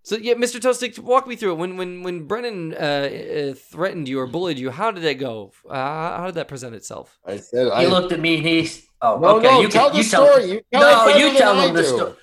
[0.05, 0.59] So yeah, Mr.
[0.59, 1.55] Toastic, walk me through it.
[1.55, 5.53] When when when Brennan uh, uh, threatened you or bullied you, how did that go?
[5.67, 7.17] Uh, how did that present itself?
[7.25, 7.85] I said He I.
[7.85, 10.27] looked at me and he's oh no, okay no, you tell can, the you tell
[10.27, 10.51] story.
[10.51, 12.13] You tell no you tell him the story.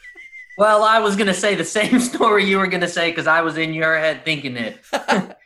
[0.59, 3.57] Well, I was gonna say the same story you were gonna say because I was
[3.57, 4.79] in your head thinking it.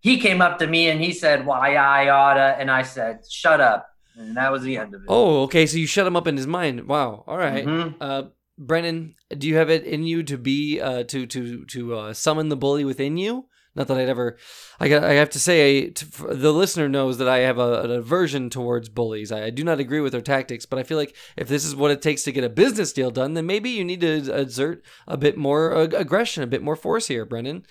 [0.00, 3.62] he came up to me and he said, "Why I oughta," and I said, "Shut
[3.62, 5.06] up," and that was the end of it.
[5.08, 5.64] Oh, okay.
[5.64, 6.86] So you shut him up in his mind.
[6.86, 7.24] Wow.
[7.26, 7.64] All right.
[7.64, 7.94] Mhm.
[7.98, 8.22] Uh,
[8.58, 12.48] Brennan, do you have it in you to be uh, to to to uh, summon
[12.48, 13.46] the bully within you?
[13.74, 14.36] Not that I'd ever.
[14.80, 15.04] I got.
[15.04, 18.88] I have to say, to, the listener knows that I have a, an aversion towards
[18.88, 19.30] bullies.
[19.30, 21.76] I, I do not agree with their tactics, but I feel like if this is
[21.76, 24.82] what it takes to get a business deal done, then maybe you need to exert
[25.06, 27.64] a bit more aggression, a bit more force here, Brennan.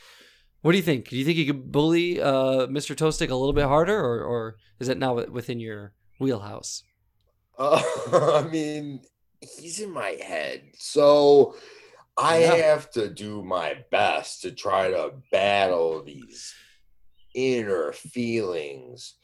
[0.62, 1.10] What do you think?
[1.10, 2.96] Do you think you could bully uh, Mr.
[2.96, 6.84] Toastic a little bit harder, or, or is it now within your wheelhouse?
[7.60, 7.82] Uh,
[8.14, 9.02] I mean,
[9.42, 11.56] he's in my head, so
[12.18, 12.56] I Yeah.
[12.56, 16.54] have to do my best to try to battle these
[17.36, 19.16] inner feelings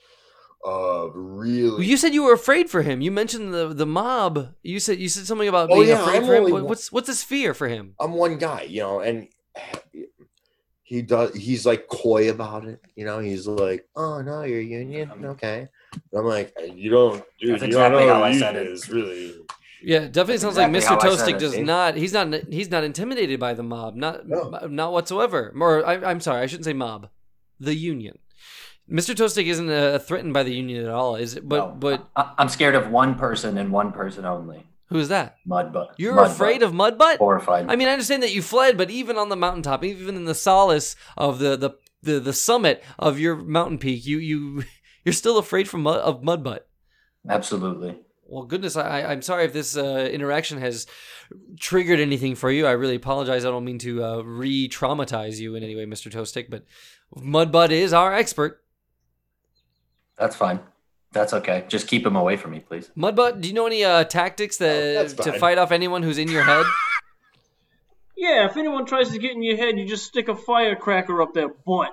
[0.63, 1.71] of really.
[1.71, 3.01] Well, you said you were afraid for him.
[3.01, 4.53] You mentioned the the mob.
[4.61, 6.43] You said you said something about Oh, being yeah, afraid I'm for him.
[6.51, 7.95] one- What's what's his fear for him?
[7.99, 9.27] I'm one guy, you know, and
[10.83, 11.33] he does.
[11.35, 13.19] He's like coy about it, you know.
[13.19, 17.53] He's like, "Oh no, you're union, um, okay." And I'm like, "You don't, dude.
[17.59, 18.67] That's you don't know how what I said it.
[18.67, 19.33] is really."
[19.85, 20.85] Yeah, it definitely That's sounds like Mr.
[20.87, 21.61] how I Toastic it, does see?
[21.61, 21.95] not.
[21.95, 22.33] He's not.
[22.49, 23.95] He's not intimidated by the mob.
[23.95, 24.49] Not No.
[24.69, 25.53] not whatsoever.
[25.59, 27.09] Or I, I'm sorry, I shouldn't say mob.
[27.59, 28.17] The union.
[28.89, 29.15] Mr.
[29.15, 31.47] Toastic isn't uh, threatened by the union at all, is it?
[31.47, 31.75] But No.
[31.75, 34.65] but I- I'm scared of one person and one person only.
[34.87, 35.35] who is that?
[35.47, 35.89] Mudbutt.
[35.97, 36.31] You're Mudbutt.
[36.31, 37.17] afraid of Mudbutt?
[37.17, 37.65] horrified.
[37.69, 40.35] I mean, I understand that you fled, but even on the mountaintop, even in the
[40.35, 41.71] solace of the the
[42.03, 44.63] the, the summit of your mountain peak, you you
[45.05, 46.59] you're still afraid from mud, of Mudbutt.
[47.29, 47.97] Absolutely.
[48.33, 50.87] Well, goodness, I, I- I'm sorry if this uh, interaction has
[51.59, 52.65] triggered anything for you.
[52.65, 53.45] I really apologize.
[53.45, 56.11] I don't mean to uh, re-traumatize you in any way, Mr.
[56.11, 56.63] Toastic, but
[57.15, 58.61] Mudbutt is our expert.
[60.17, 60.59] That's fine.
[61.11, 61.65] That's okay.
[61.67, 62.89] Just keep him away from me, please.
[62.97, 66.43] Mudbutt, do you know any uh, tactics Oh, to fight off anyone who's in your
[66.43, 66.65] head?
[68.15, 71.33] Yeah, if anyone tries to get in your head, you just stick a firecracker up
[71.33, 71.89] their butt.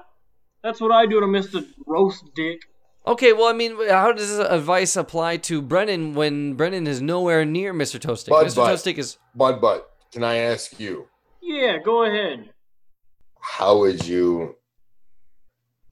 [0.63, 1.67] That's what I do to Mr.
[1.87, 2.61] Roast Dick.
[3.07, 7.45] Okay, well, I mean, how does this advice apply to Brennan when Brennan is nowhere
[7.45, 7.99] near Mr.
[7.99, 8.29] Toastic?
[8.29, 8.47] Mudbutt.
[8.55, 8.67] Mr.
[8.69, 11.09] Toastic is Bud, but can I ask you,
[11.41, 12.51] Yeah, go ahead.
[13.41, 14.57] how would you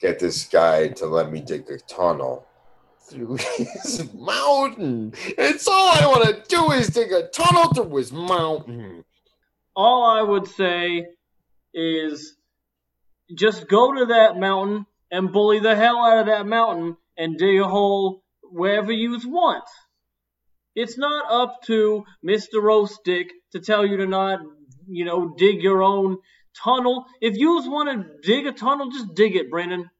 [0.00, 2.46] get this guy to let me dig a tunnel
[3.08, 5.14] through his mountain?
[5.16, 9.04] It's all I want to do is dig a tunnel through his mountain.
[9.74, 11.06] All I would say
[11.72, 12.36] is
[13.34, 17.60] just go to that mountain and bully the hell out of that mountain and dig
[17.60, 19.64] a hole wherever you want.
[20.74, 22.62] It's not up to Mr.
[22.62, 24.40] Roast Dick to tell you to not,
[24.86, 26.18] you know, dig your own
[26.62, 27.06] tunnel.
[27.20, 29.90] If you want to dig a tunnel, just dig it, Brennan.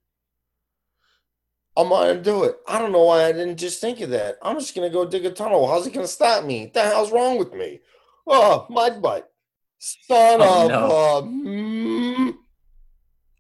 [1.77, 2.57] I'm gonna do it.
[2.67, 4.37] I don't know why I didn't just think of that.
[4.43, 5.69] I'm just gonna go dig a tunnel.
[5.69, 6.65] How's it gonna stop me?
[6.65, 7.81] What the hell's wrong with me?
[8.27, 9.31] Oh, my butt.
[9.79, 12.28] Son Oh, of no.
[12.28, 12.28] a.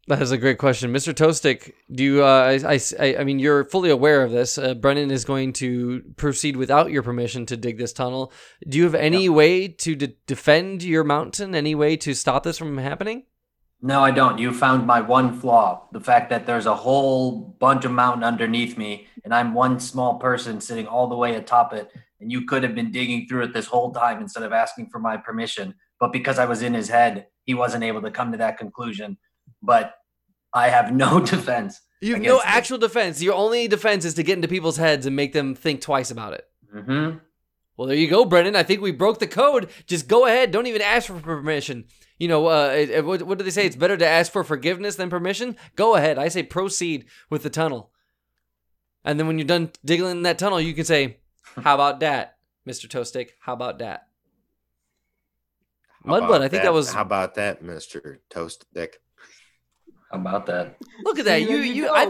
[0.08, 1.12] That is a great question, Mr.
[1.12, 1.74] Toastic.
[1.92, 2.24] Do you?
[2.24, 4.56] Uh, I, I, I mean, you're fully aware of this.
[4.56, 8.32] Uh, Brennan is going to proceed without your permission to dig this tunnel.
[8.66, 11.54] Do you have any way to de- defend your mountain?
[11.54, 13.24] Any way to stop this from happening?
[13.82, 14.38] No, I don't.
[14.38, 18.78] You found my one flaw the fact that there's a whole bunch of mountain underneath
[18.78, 21.92] me, and I'm one small person sitting all the way atop it.
[22.20, 25.00] And you could have been digging through it this whole time instead of asking for
[25.00, 25.74] my permission.
[26.00, 29.18] But because I was in his head, he wasn't able to come to that conclusion.
[29.62, 29.94] But
[30.52, 31.80] I have no defense.
[32.00, 32.42] You have no it.
[32.44, 33.22] actual defense.
[33.22, 36.34] Your only defense is to get into people's heads and make them think twice about
[36.34, 36.44] it.
[36.72, 37.16] hmm
[37.76, 38.54] Well, there you go, Brennan.
[38.56, 39.68] I think we broke the code.
[39.86, 40.50] Just go ahead.
[40.52, 41.86] Don't even ask for permission.
[42.18, 43.66] You know, uh, what, what do they say?
[43.66, 45.56] It's better to ask for forgiveness than permission.
[45.76, 46.18] Go ahead.
[46.18, 47.90] I say proceed with the tunnel.
[49.04, 51.18] And then when you're done digging in that tunnel, you can say,
[51.62, 53.30] "How about that, Mister Toaststick?
[53.40, 54.08] How about that?"
[56.04, 59.00] Mudbutt, I think that was How about that, Mister Toast Dick?
[60.10, 60.76] How about that?
[61.04, 61.38] Look at that.
[61.42, 61.88] See, You you.
[61.88, 62.06] I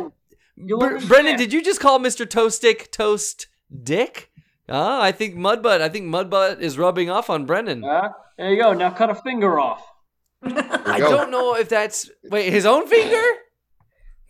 [0.56, 2.26] Br- Brendan, did you just call Mr.
[2.26, 3.46] Toastick Toast
[3.82, 4.30] Dick?
[4.68, 5.80] Ah, I think Mudbutt.
[5.80, 7.82] I think Mudbutt is rubbing off on Brendan.
[7.82, 8.10] Huh?
[8.36, 8.72] There you go.
[8.72, 9.84] Now cut a finger off.
[10.42, 11.10] I go.
[11.10, 13.22] don't know if that's wait his own finger.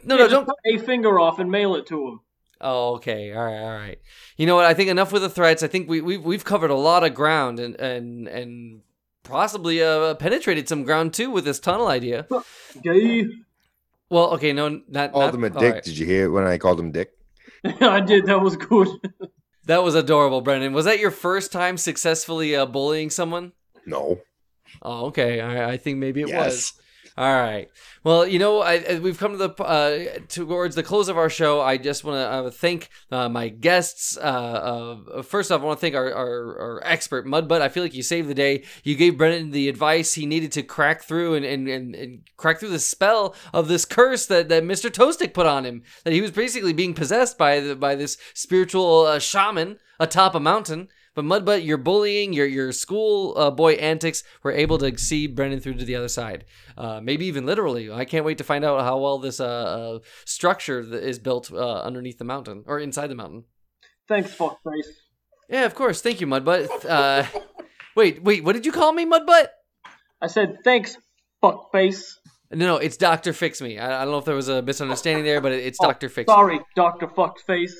[0.04, 0.46] No, Yeah, no, don't.
[0.46, 2.20] cut a finger off and mail it to him.
[2.60, 3.32] Oh, okay.
[3.34, 3.98] All right, all right.
[4.36, 4.64] You know what?
[4.64, 5.62] I think enough with the threats.
[5.62, 8.80] I think we we've we've covered a lot of ground and and and
[9.24, 12.26] possibly uh, penetrated some ground too with this tunnel idea.
[12.76, 13.26] Okay.
[14.10, 15.74] Well, okay, no, not Called not, him a dick.
[15.74, 15.82] right.
[15.84, 17.12] Did you hear it when I called him dick?
[17.80, 18.26] I did.
[18.26, 18.88] That was good.
[19.66, 20.72] That was adorable, Brendan.
[20.72, 23.52] Was that your first time successfully uh, bullying someone?
[23.84, 24.20] No.
[24.80, 25.40] Oh, okay.
[25.40, 26.72] I, I think maybe it was.
[27.18, 27.68] All right.
[28.04, 31.60] Well, you know, I, we've come to the uh, towards the close of our show.
[31.60, 34.16] I just want to uh, thank uh, my guests.
[34.16, 37.60] Uh, uh, first off, I want to thank our, our, our expert Mudbutt.
[37.60, 38.62] I feel like you saved the day.
[38.84, 42.60] You gave Brendan the advice he needed to crack through and, and, and, and crack
[42.60, 44.88] through the spell of this curse that, that Mr.
[44.88, 45.82] Toastic put on him.
[46.04, 50.40] That he was basically being possessed by the, by this spiritual uh, shaman atop a
[50.40, 50.86] mountain.
[51.18, 55.58] But Mudbutt, your bullying, your your school uh, boy antics were able to see Brendan
[55.58, 56.44] through to the other side.
[56.76, 57.90] Uh, maybe even literally.
[57.90, 61.80] I can't wait to find out how well this uh, uh, structure is built uh,
[61.82, 63.42] underneath the mountain or inside the mountain.
[64.06, 64.86] Thanks, fuckface.
[65.50, 66.00] Yeah, of course.
[66.00, 66.68] Thank you, Mudbutt.
[66.88, 67.24] Uh,
[67.96, 68.44] wait, wait.
[68.44, 69.48] What did you call me, Mudbutt?
[70.22, 70.96] I said thanks,
[71.42, 72.12] fuckface.
[72.52, 73.76] No, no, it's Doctor Fix Me.
[73.76, 76.08] I, I don't know if there was a misunderstanding there, but it- it's Oh, Doctor
[76.08, 76.30] Fix.
[76.30, 77.72] Sorry, Doctor Fuckface.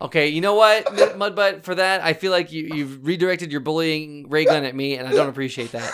[0.00, 1.62] Okay, you know what, Mudbutt?
[1.62, 5.06] For that, I feel like you, you've redirected your bullying ray gun at me, and
[5.06, 5.92] I don't appreciate that.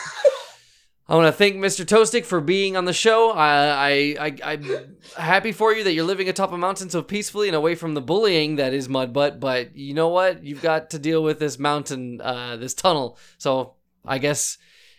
[1.09, 1.85] I want to thank Mr.
[1.85, 3.31] Toastic for being on the show.
[3.31, 7.47] I, I, I, I'm happy for you that you're living atop a mountain so peacefully
[7.49, 9.39] and away from the bullying that is Mudbutt.
[9.39, 10.43] But you know what?
[10.43, 13.19] You've got to deal with this mountain, uh, this tunnel.
[13.39, 14.59] So I guess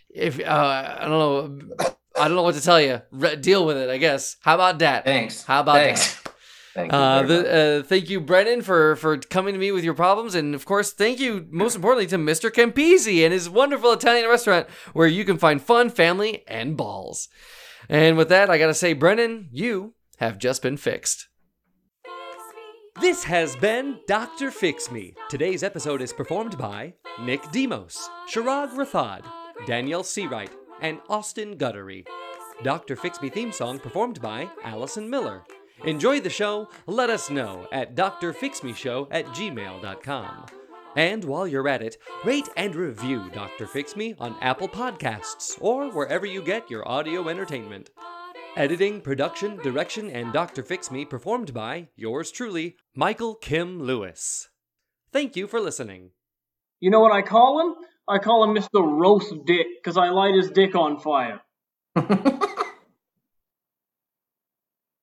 [0.10, 1.86] if uh, I don't know,
[2.18, 3.02] I don't know what to tell you.
[3.12, 3.90] Re- deal with it.
[3.90, 4.38] I guess.
[4.40, 5.04] How about that?
[5.04, 5.44] Thanks.
[5.44, 6.22] How about Thanks.
[6.22, 6.27] that?
[6.78, 6.98] Thank you.
[7.00, 10.54] Uh, the, uh, thank you, Brennan, for for coming to me with your problems, and
[10.54, 12.52] of course, thank you most importantly to Mr.
[12.52, 17.30] Campisi and his wonderful Italian restaurant where you can find fun, family, and balls.
[17.90, 21.28] And with that, I gotta say, Brennan, you have just been fixed.
[23.02, 24.52] This has been Dr.
[24.52, 25.16] Fix Me.
[25.32, 29.26] Today's episode is performed by Nick Demos, Shirag Rathod,
[29.66, 32.06] Danielle Seawright, and Austin Guttery.
[32.62, 32.96] Dr.
[32.96, 35.44] Fix Me theme song performed by Allison Miller.
[35.86, 36.70] Enjoy the show?
[36.86, 40.46] Let us know at drfixmeshow at gmail.com.
[40.96, 43.68] And while you're at it, rate and review Dr.
[43.68, 47.92] Fix Me on Apple Podcasts or wherever you get your audio entertainment.
[48.56, 50.64] Editing, production, direction, and Dr.
[50.64, 54.50] Fix Me performed by yours truly, Michael Kim Lewis.
[55.14, 56.10] Thank you for listening.
[56.80, 57.76] You know what I call him?
[58.08, 58.82] I call him Mr.
[58.82, 61.42] Roast Dick, because I light his dick on fire.